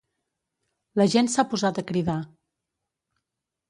La 1.01 1.07
gent 1.17 1.31
s'ha 1.35 1.47
posat 1.53 1.83
a 1.83 1.87
cridar. 1.93 2.19